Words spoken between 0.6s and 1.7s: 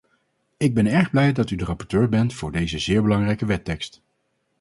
ben erg blij dat u de